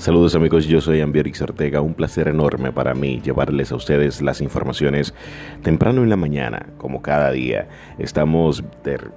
Saludos 0.00 0.34
amigos, 0.34 0.64
yo 0.64 0.80
soy 0.80 1.02
Ambierix 1.02 1.42
Ortega, 1.42 1.82
un 1.82 1.92
placer 1.92 2.26
enorme 2.26 2.72
para 2.72 2.94
mí 2.94 3.20
llevarles 3.22 3.70
a 3.70 3.76
ustedes 3.76 4.22
las 4.22 4.40
informaciones 4.40 5.12
temprano 5.62 6.02
en 6.02 6.08
la 6.08 6.16
mañana, 6.16 6.64
como 6.78 7.02
cada 7.02 7.30
día. 7.32 7.68
Estamos 7.98 8.64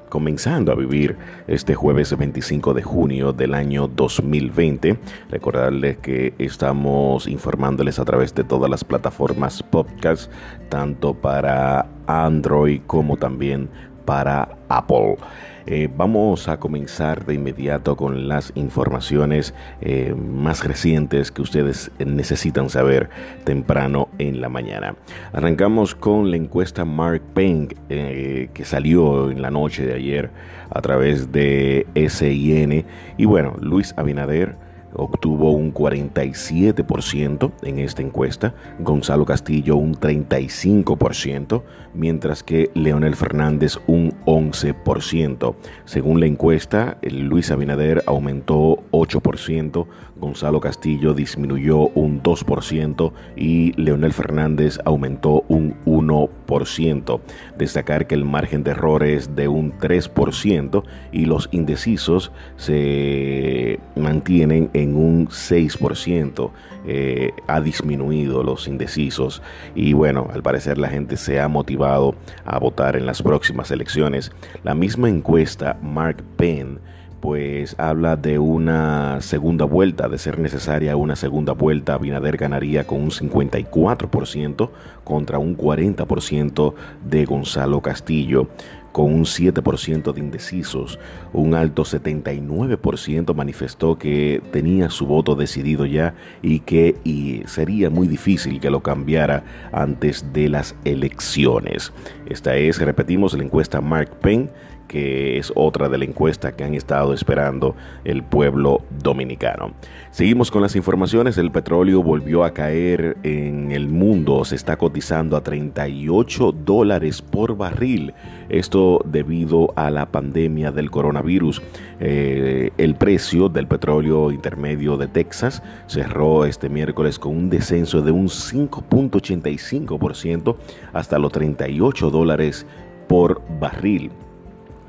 comenzando 0.10 0.74
a 0.74 0.76
vivir 0.76 1.16
este 1.48 1.74
jueves 1.74 2.14
25 2.18 2.74
de 2.74 2.84
junio 2.84 3.32
del 3.32 3.54
año 3.54 3.88
2020. 3.88 5.00
Recordarles 5.32 6.00
que 6.00 6.34
estamos 6.38 7.30
informándoles 7.30 7.98
a 8.00 8.04
través 8.04 8.36
de 8.36 8.44
todas 8.44 8.70
las 8.70 8.84
plataformas 8.84 9.64
podcast, 9.64 10.30
tanto 10.68 11.14
para 11.14 11.88
Android 12.08 12.82
como 12.86 13.16
también 13.16 13.70
para 14.06 14.58
Apple. 14.70 15.18
Eh, 15.66 15.90
vamos 15.96 16.50
a 16.50 16.60
comenzar 16.60 17.26
de 17.26 17.36
inmediato 17.36 17.96
con 17.96 18.28
las 18.28 18.52
informaciones 18.56 19.54
eh, 19.80 20.14
más 20.14 20.66
recientes 20.66 21.32
que 21.32 21.42
ustedes 21.42 21.90
necesitan 22.00 22.70
saber 22.70 23.10
temprano 23.46 24.10
en 24.18 24.42
la 24.42 24.50
mañana. 24.50 24.96
Arrancamos 25.32 25.96
con 25.96 26.32
la 26.32 26.38
encuesta 26.38 26.84
Mark 26.84 27.22
Payne 27.34 27.70
eh, 27.90 28.50
que 28.54 28.66
salió 28.66 29.32
en 29.32 29.42
la 29.42 29.52
noche 29.52 29.86
de 29.86 29.94
ayer 29.94 30.32
a 30.70 30.82
través 30.82 31.32
de 31.32 31.88
SIN 32.10 32.86
y 33.18 33.26
bueno, 33.26 33.56
Luis 33.62 33.94
Abinader 33.96 34.58
obtuvo 34.96 35.52
un 35.52 35.74
47% 35.74 37.52
en 37.64 37.80
esta 37.80 38.02
encuesta, 38.02 38.54
Gonzalo 38.80 39.26
Castillo 39.26 39.76
un 39.76 39.96
35%, 39.96 41.64
mientras 41.94 42.44
que 42.44 42.70
Leonel 42.74 43.16
Fernández 43.16 43.78
un 43.88 44.14
11%. 44.26 45.56
Según 45.86 46.20
la 46.20 46.26
encuesta, 46.26 46.98
Luis 47.02 47.52
Abinader 47.52 48.04
aumentó 48.06 48.84
8%, 48.92 49.88
Gonzalo 50.16 50.62
Castillo 50.62 51.14
disminuyó 51.14 51.90
un 51.90 52.22
2% 52.24 53.12
y 53.36 53.74
Leonel 53.74 54.14
Fernández 54.14 54.80
aumentó 54.86 55.44
un 55.50 55.76
1%. 55.86 57.20
Destacar 57.58 58.08
que 58.08 58.16
el 58.16 58.24
margen 58.24 58.64
de 58.64 58.72
error 58.72 59.04
es 59.04 59.36
de 59.36 59.48
un 59.48 59.74
3% 59.74 60.84
y 61.12 61.26
los 61.26 61.50
indecisos 61.52 62.32
se 62.56 63.63
mantienen 63.96 64.70
en 64.74 64.96
un 64.96 65.28
6%. 65.28 66.52
Eh, 66.86 67.32
ha 67.48 67.62
disminuido 67.62 68.44
los 68.44 68.68
indecisos 68.68 69.42
y 69.74 69.94
bueno, 69.94 70.28
al 70.34 70.44
parecer 70.44 70.78
la 70.78 70.90
gente 70.90 71.16
se 71.16 71.40
ha 71.40 71.48
motivado 71.48 72.14
a 72.44 72.60
votar 72.60 72.98
en 72.98 73.06
las 73.06 73.22
próximas 73.22 73.72
elecciones. 73.72 74.32
La 74.64 74.76
misma 74.76 75.08
encuesta 75.08 75.78
Mark 75.82 76.22
Penn 76.36 76.80
pues 77.24 77.74
habla 77.80 78.18
de 78.18 78.38
una 78.38 79.22
segunda 79.22 79.64
vuelta, 79.64 80.10
de 80.10 80.18
ser 80.18 80.40
necesaria 80.40 80.98
una 80.98 81.16
segunda 81.16 81.54
vuelta. 81.54 81.98
Binader 81.98 82.36
ganaría 82.36 82.86
con 82.86 83.00
un 83.02 83.12
54% 83.12 84.70
contra 85.06 85.40
un 85.40 85.56
40% 85.56 86.74
de 87.06 87.24
Gonzalo 87.24 87.80
Castillo 87.80 88.50
con 88.94 89.14
un 89.14 89.26
7% 89.26 90.14
de 90.14 90.20
indecisos. 90.22 90.98
Un 91.34 91.56
alto 91.56 91.84
79% 91.84 93.36
manifestó 93.36 93.98
que 93.98 94.42
tenía 94.54 94.90
su 94.90 95.06
voto 95.06 95.36
decidido 95.36 95.86
ya 95.86 96.16
y 96.42 96.62
que 96.62 97.44
sería 97.48 97.90
muy 97.90 98.08
difícil 98.08 98.62
que 98.62 98.70
lo 98.70 98.82
cambiara 98.82 99.44
antes 99.74 100.32
de 100.32 100.48
las 100.48 100.76
elecciones. 100.86 101.92
Esta 102.28 102.56
es, 102.56 102.80
repetimos, 102.80 103.34
la 103.34 103.44
encuesta 103.44 103.82
Mark 103.82 104.12
Penn 104.22 104.50
que 104.94 105.40
es 105.40 105.52
otra 105.56 105.90
de 105.90 105.98
la 105.98 106.06
encuesta 106.06 106.56
que 106.56 106.64
han 106.64 106.76
estado 106.76 107.16
esperando 107.16 107.76
el 108.04 108.22
pueblo 108.22 108.84
dominicano. 109.02 109.74
Seguimos 110.12 110.52
con 110.52 110.62
las 110.62 110.76
informaciones. 110.76 111.36
El 111.40 111.52
petróleo 111.52 112.04
volvió 112.04 112.44
a 112.44 112.54
caer 112.54 113.18
en 113.24 113.72
el 113.72 113.90
mundo. 113.90 114.46
Se 114.46 114.56
está 114.56 114.78
cotizando 114.78 115.36
a 115.36 115.42
38 115.42 116.52
dólares 116.52 117.24
por 117.24 117.58
barril. 117.58 118.14
Esto 118.50 118.83
debido 119.06 119.72
a 119.76 119.90
la 119.90 120.06
pandemia 120.08 120.72
del 120.72 120.92
coronavirus. 120.92 121.62
Eh, 122.00 122.72
el 122.78 122.96
precio 122.96 123.50
del 123.50 123.68
petróleo 123.68 124.32
intermedio 124.32 124.96
de 124.98 125.08
Texas 125.08 125.64
cerró 125.88 126.46
este 126.46 126.70
miércoles 126.70 127.20
con 127.20 127.36
un 127.36 127.50
descenso 127.50 128.02
de 128.02 128.12
un 128.12 128.28
5.85% 128.28 130.56
hasta 130.94 131.20
los 131.20 131.32
38 131.32 132.10
dólares 132.10 132.66
por 133.08 133.42
barril 133.60 134.12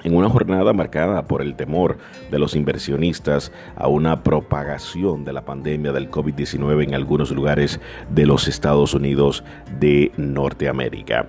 en 0.05 0.15
una 0.15 0.29
jornada 0.29 0.73
marcada 0.73 1.27
por 1.27 1.43
el 1.43 1.57
temor 1.57 1.97
de 2.31 2.39
los 2.39 2.55
inversionistas 2.55 3.51
a 3.75 3.89
una 3.89 4.23
propagación 4.23 5.25
de 5.25 5.33
la 5.33 5.45
pandemia 5.45 5.93
del 5.93 6.11
COVID-19 6.11 6.85
en 6.85 6.95
algunos 6.95 7.31
lugares 7.31 7.81
de 8.11 8.27
los 8.27 8.47
Estados 8.47 8.95
Unidos 8.95 9.43
de 9.81 10.13
Norteamérica. 10.17 11.27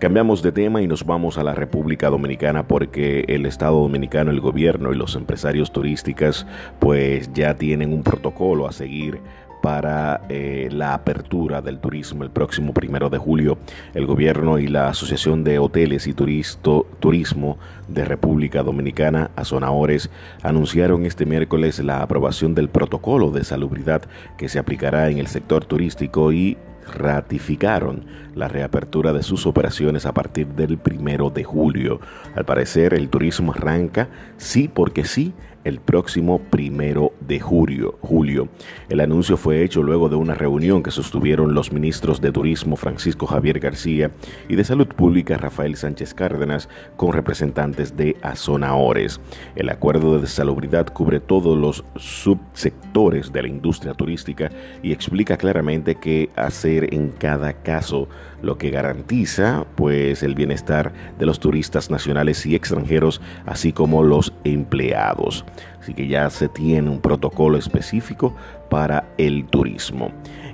Cambiamos 0.00 0.40
de 0.42 0.50
tema 0.50 0.80
y 0.80 0.86
nos 0.86 1.04
vamos 1.04 1.36
a 1.36 1.44
la 1.44 1.54
República 1.54 2.08
Dominicana 2.08 2.66
porque 2.66 3.26
el 3.28 3.44
Estado 3.44 3.82
Dominicano, 3.82 4.30
el 4.30 4.40
gobierno 4.40 4.92
y 4.92 4.96
los 4.96 5.14
empresarios 5.14 5.72
turísticos 5.72 6.46
pues 6.78 7.30
ya 7.34 7.54
tienen 7.56 7.92
un 7.92 8.02
protocolo 8.02 8.66
a 8.66 8.72
seguir 8.72 9.20
para 9.60 10.22
eh, 10.30 10.70
la 10.72 10.94
apertura 10.94 11.60
del 11.60 11.80
turismo 11.80 12.24
el 12.24 12.30
próximo 12.30 12.72
primero 12.72 13.10
de 13.10 13.18
julio. 13.18 13.58
El 13.92 14.06
gobierno 14.06 14.58
y 14.58 14.68
la 14.68 14.88
Asociación 14.88 15.44
de 15.44 15.58
Hoteles 15.58 16.06
y 16.06 16.14
Turismo 16.14 17.58
de 17.86 18.06
República 18.06 18.62
Dominicana, 18.62 19.30
Azonahores, 19.36 20.08
anunciaron 20.42 21.04
este 21.04 21.26
miércoles 21.26 21.78
la 21.80 22.00
aprobación 22.00 22.54
del 22.54 22.70
protocolo 22.70 23.32
de 23.32 23.44
salubridad 23.44 24.00
que 24.38 24.48
se 24.48 24.58
aplicará 24.58 25.10
en 25.10 25.18
el 25.18 25.26
sector 25.26 25.66
turístico 25.66 26.32
y 26.32 26.56
ratificaron 26.86 28.04
la 28.34 28.48
reapertura 28.48 29.12
de 29.12 29.22
sus 29.22 29.46
operaciones 29.46 30.06
a 30.06 30.12
partir 30.12 30.46
del 30.48 30.78
primero 30.78 31.30
de 31.30 31.44
julio. 31.44 32.00
Al 32.34 32.44
parecer, 32.44 32.94
el 32.94 33.08
turismo 33.08 33.52
arranca 33.52 34.08
sí 34.36 34.68
porque 34.68 35.04
sí 35.04 35.32
el 35.64 35.80
próximo 35.80 36.38
primero 36.38 37.12
de 37.20 37.40
julio, 37.40 37.98
julio. 38.00 38.48
El 38.88 39.00
anuncio 39.00 39.36
fue 39.36 39.62
hecho 39.62 39.82
luego 39.82 40.08
de 40.08 40.16
una 40.16 40.34
reunión 40.34 40.82
que 40.82 40.90
sostuvieron 40.90 41.54
los 41.54 41.72
ministros 41.72 42.20
de 42.20 42.32
Turismo 42.32 42.76
Francisco 42.76 43.26
Javier 43.26 43.60
García 43.60 44.10
y 44.48 44.56
de 44.56 44.64
Salud 44.64 44.88
Pública 44.88 45.36
Rafael 45.36 45.76
Sánchez 45.76 46.14
Cárdenas 46.14 46.68
con 46.96 47.12
representantes 47.12 47.96
de 47.96 48.16
Azonaores. 48.22 49.20
El 49.54 49.68
acuerdo 49.68 50.18
de 50.18 50.26
salubridad 50.26 50.86
cubre 50.88 51.20
todos 51.20 51.58
los 51.58 51.84
subsectores 51.96 53.32
de 53.32 53.42
la 53.42 53.48
industria 53.48 53.94
turística 53.94 54.50
y 54.82 54.92
explica 54.92 55.36
claramente 55.36 55.94
qué 55.94 56.30
hacer 56.36 56.92
en 56.94 57.10
cada 57.10 57.52
caso 57.52 58.08
lo 58.42 58.56
que 58.56 58.70
garantiza 58.70 59.66
pues 59.76 60.22
el 60.22 60.34
bienestar 60.34 60.92
de 61.18 61.26
los 61.26 61.40
turistas 61.40 61.90
nacionales 61.90 62.46
y 62.46 62.54
extranjeros, 62.54 63.20
así 63.46 63.72
como 63.72 64.02
los 64.02 64.32
empleados. 64.44 65.44
Así 65.80 65.94
que 65.94 66.08
ya 66.08 66.28
se 66.30 66.48
tiene 66.48 66.90
un 66.90 67.00
protocolo 67.00 67.58
específico 67.58 68.34
para 68.68 69.04
el 69.18 69.46
turismo. 69.46 70.10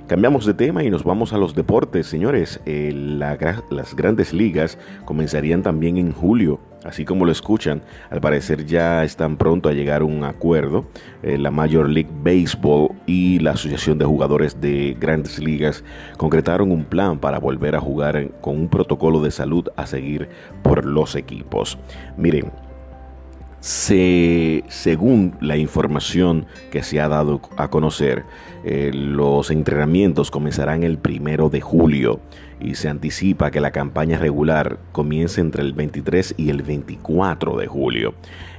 Cambiamos 0.07 0.45
de 0.45 0.53
tema 0.53 0.85
y 0.85 0.89
nos 0.89 1.03
vamos 1.03 1.33
a 1.33 1.37
los 1.37 1.53
deportes, 1.53 2.07
señores. 2.07 2.61
Eh, 2.65 2.93
las 2.93 3.93
grandes 3.93 4.31
ligas 4.31 4.77
comenzarían 5.03 5.63
también 5.63 5.97
en 5.97 6.13
julio, 6.13 6.61
así 6.85 7.03
como 7.03 7.25
lo 7.25 7.31
escuchan. 7.33 7.81
Al 8.09 8.21
parecer 8.21 8.65
ya 8.65 9.03
están 9.03 9.35
pronto 9.35 9.67
a 9.67 9.73
llegar 9.73 10.03
a 10.03 10.05
un 10.05 10.23
acuerdo. 10.23 10.85
Eh, 11.23 11.37
la 11.37 11.51
Major 11.51 11.89
League 11.89 12.09
Baseball 12.23 12.91
y 13.05 13.39
la 13.39 13.51
Asociación 13.51 13.97
de 13.97 14.05
Jugadores 14.05 14.61
de 14.61 14.95
Grandes 14.97 15.39
Ligas 15.39 15.83
concretaron 16.15 16.71
un 16.71 16.85
plan 16.85 17.19
para 17.19 17.39
volver 17.39 17.75
a 17.75 17.81
jugar 17.81 18.31
con 18.39 18.55
un 18.55 18.69
protocolo 18.69 19.21
de 19.21 19.31
salud 19.31 19.67
a 19.75 19.87
seguir 19.87 20.29
por 20.63 20.85
los 20.85 21.15
equipos. 21.15 21.77
Miren, 22.15 22.49
se, 23.59 24.63
según 24.67 25.35
la 25.41 25.57
información 25.57 26.45
que 26.71 26.83
se 26.83 27.01
ha 27.01 27.07
dado 27.07 27.41
a 27.57 27.69
conocer, 27.69 28.23
eh, 28.63 28.91
los 28.93 29.51
entrenamientos 29.51 30.31
comenzarán 30.31 30.83
el 30.83 30.97
primero 30.97 31.49
de 31.49 31.61
julio 31.61 32.19
y 32.59 32.75
se 32.75 32.89
anticipa 32.89 33.51
que 33.51 33.61
la 33.61 33.71
campaña 33.71 34.17
regular 34.17 34.79
comience 34.91 35.41
entre 35.41 35.63
el 35.63 35.73
23 35.73 36.35
y 36.37 36.49
el 36.49 36.61
24 36.63 37.57
de 37.57 37.67
julio. 37.67 38.13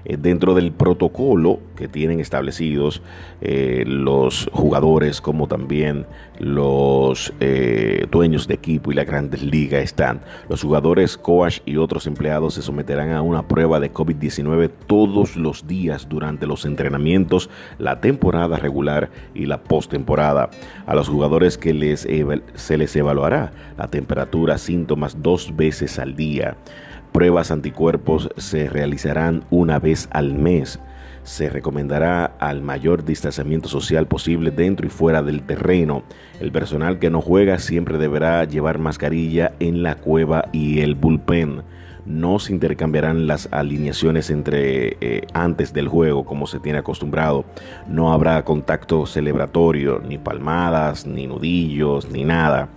Eh, 0.04 0.16
dentro 0.18 0.54
del 0.54 0.72
protocolo 0.72 1.60
que 1.76 1.86
tienen 1.86 2.18
establecidos 2.18 3.02
eh, 3.42 3.84
los 3.86 4.48
jugadores 4.52 5.20
como 5.20 5.48
también 5.48 6.06
los 6.38 7.32
eh, 7.40 8.06
dueños 8.10 8.48
de 8.48 8.54
equipo 8.54 8.90
y 8.90 8.94
la 8.94 9.04
grandes 9.04 9.42
ligas 9.42 9.82
están. 9.82 10.22
Los 10.48 10.62
jugadores, 10.62 11.18
coach 11.18 11.60
y 11.66 11.76
otros 11.76 12.06
empleados 12.06 12.54
se 12.54 12.62
someterán 12.62 13.10
a 13.10 13.20
una 13.20 13.46
prueba 13.46 13.80
de 13.80 13.92
COVID-19 13.92 14.70
todos 14.86 15.36
los 15.36 15.66
días 15.66 16.08
durante 16.08 16.46
los 16.46 16.64
entrenamientos, 16.64 17.50
la 17.78 18.00
temporada 18.00 18.56
regular 18.56 19.10
y 19.34 19.44
la 19.44 19.62
postemporada. 19.62 20.48
A 20.86 20.94
los 20.94 21.08
jugadores 21.08 21.58
que 21.58 21.74
les 21.74 22.08
se 22.54 22.78
les 22.78 22.96
evaluará 22.96 23.52
la 23.76 23.87
temperatura, 23.88 24.58
síntomas 24.58 25.22
dos 25.22 25.56
veces 25.56 25.98
al 25.98 26.14
día 26.14 26.56
pruebas 27.12 27.50
anticuerpos 27.50 28.28
se 28.36 28.68
realizarán 28.68 29.44
una 29.50 29.78
vez 29.78 30.08
al 30.12 30.34
mes. 30.34 30.78
Se 31.24 31.50
recomendará 31.50 32.26
al 32.38 32.62
mayor 32.62 33.04
distanciamiento 33.04 33.68
social 33.68 34.06
posible 34.06 34.50
dentro 34.50 34.86
y 34.86 34.90
fuera 34.90 35.22
del 35.22 35.42
terreno. 35.42 36.04
El 36.40 36.52
personal 36.52 36.98
que 36.98 37.10
no 37.10 37.20
juega 37.20 37.58
siempre 37.58 37.98
deberá 37.98 38.44
llevar 38.44 38.78
mascarilla 38.78 39.52
en 39.58 39.82
la 39.82 39.96
cueva 39.96 40.44
y 40.52 40.80
el 40.80 40.94
bullpen 40.94 41.62
no 42.06 42.38
se 42.38 42.52
intercambiarán 42.52 43.26
las 43.26 43.48
alineaciones 43.50 44.30
entre 44.30 44.96
eh, 45.00 45.26
antes 45.34 45.74
del 45.74 45.88
juego 45.88 46.24
como 46.24 46.46
se 46.46 46.60
tiene 46.60 46.78
acostumbrado. 46.78 47.44
No 47.86 48.12
habrá 48.12 48.42
contacto 48.44 49.04
celebratorio, 49.04 50.00
ni 50.00 50.16
palmadas, 50.16 51.04
ni 51.04 51.26
nudillos, 51.26 52.08
ni 52.10 52.24
nada. 52.24 52.70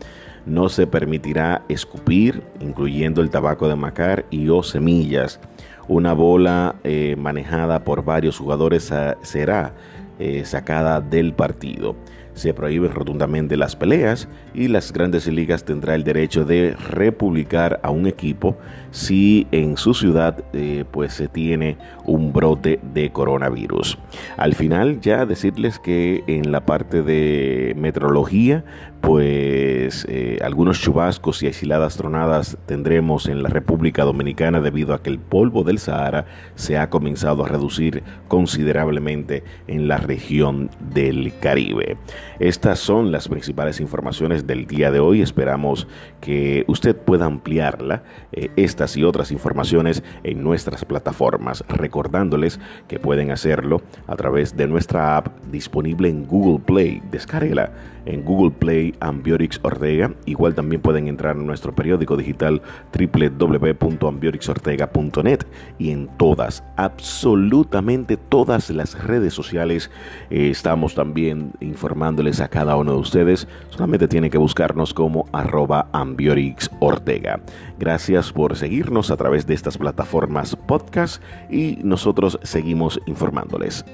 No 0.46 0.70
se 0.70 0.88
permitirá 0.88 1.64
escupir, 1.70 2.44
incluyendo 2.60 3.22
el 3.22 3.30
tabaco 3.30 3.68
de 3.68 3.76
macar 3.76 4.26
y 4.32 4.50
o 4.50 4.64
semillas. 4.64 5.40
Una 5.88 6.14
bola 6.14 6.76
eh, 6.84 7.16
manejada 7.18 7.84
por 7.84 8.04
varios 8.04 8.38
jugadores 8.38 8.92
ah, 8.92 9.18
será 9.22 9.74
eh, 10.20 10.44
sacada 10.46 11.02
del 11.02 11.34
partido 11.34 11.96
se 12.34 12.54
prohíben 12.54 12.92
rotundamente 12.92 13.58
las 13.58 13.76
peleas 13.76 14.28
y 14.54 14.68
las 14.68 14.92
grandes 14.92 15.28
ligas 15.28 15.66
tendrá 15.66 15.96
el 15.96 16.04
derecho 16.04 16.46
de 16.46 16.76
republicar 16.90 17.80
a 17.84 17.90
un 17.90 18.08
equipo 18.08 18.58
si 18.92 19.48
en 19.52 19.78
su 19.78 19.94
ciudad 19.94 20.44
eh, 20.54 20.86
pues 20.92 21.14
se 21.14 21.28
tiene 21.28 21.78
un 22.06 22.34
brote 22.34 22.80
de 22.94 23.12
coronavirus. 23.12 23.98
Al 24.38 24.56
final 24.56 25.00
ya 25.02 25.26
decirles 25.26 25.80
que 25.80 26.24
en 26.28 26.52
la 26.52 26.66
parte 26.66 27.02
de 27.04 27.74
metrología 27.78 28.64
pues 29.02 30.06
eh, 30.08 30.38
algunos 30.44 30.80
chubascos 30.80 31.42
y 31.42 31.48
aisladas 31.48 31.98
tronadas 31.98 32.58
tendremos 32.68 33.28
en 33.28 33.42
la 33.42 33.50
República 33.50 34.04
Dominicana 34.04 34.62
debido 34.62 34.94
a 34.94 35.02
que 35.02 35.10
el 35.10 35.20
polvo 35.20 35.64
del 35.64 35.80
Sahara 35.80 36.26
se 36.56 36.78
ha 36.78 36.90
comenzado 36.90 37.44
a 37.44 37.48
reducir 37.48 38.04
considerablemente 38.28 39.44
en 39.68 39.88
la 39.88 39.98
región 39.98 40.70
del 40.94 41.34
Caribe. 41.40 41.98
Estas 42.40 42.80
son 42.80 43.12
las 43.12 43.28
principales 43.28 43.80
informaciones 43.80 44.48
del 44.48 44.66
día 44.66 44.92
de 44.92 45.00
hoy. 45.00 45.22
Esperamos 45.22 45.88
que 46.20 46.64
usted 46.68 46.96
pueda 46.96 47.26
ampliarla, 47.26 48.04
eh, 48.32 48.50
estas 48.56 48.98
y 48.98 49.04
otras 49.04 49.32
informaciones 49.32 50.04
en 50.24 50.44
nuestras 50.44 50.86
plataformas, 50.86 51.64
recordándoles 51.68 52.60
que 52.88 53.00
pueden 53.00 53.32
hacerlo 53.32 53.82
a 54.08 54.16
través 54.16 54.58
de 54.58 54.68
nuestra 54.68 55.18
app 55.18 55.28
disponible 55.52 56.10
en 56.10 56.26
Google 56.26 56.64
Play. 56.66 57.02
Descárguela 57.12 57.72
en 58.06 58.24
Google 58.24 58.52
Play 58.52 58.94
Ambiorix 59.00 59.60
Ortega. 59.64 60.14
Igual 60.26 60.56
también 60.56 60.82
pueden 60.82 61.08
entrar 61.08 61.36
en 61.36 61.46
nuestro 61.46 61.74
periódico 61.74 62.18
digital 62.18 62.62
www.ambiorixortega.net 62.98 65.46
y 65.78 65.92
en 65.92 66.08
todas, 66.18 66.64
absolutamente 66.76 68.18
todas 68.18 68.70
las 68.70 69.02
redes 69.04 69.34
sociales 69.34 69.92
eh, 70.30 70.50
estamos 70.50 70.96
también 70.96 71.54
informándoles 71.60 72.42
a 72.42 72.48
cada 72.48 72.76
uno 72.76 72.94
de 72.94 73.00
ustedes. 73.00 73.48
Solamente 73.70 74.08
tienen 74.08 74.32
que 74.32 74.38
buscarnos 74.38 74.94
como 74.94 75.26
arroba 75.32 75.88
Ambiorix 75.92 76.70
Ortega. 76.80 77.42
Gracias 77.80 78.32
por 78.32 78.56
seguirnos 78.56 79.12
a 79.12 79.18
través 79.18 79.48
de 79.48 79.54
estas 79.54 79.78
plataformas 79.78 80.56
podcast 80.56 81.22
y 81.50 81.78
nosotros 81.84 82.40
seguimos 82.44 83.00
informándoles. 83.06 83.86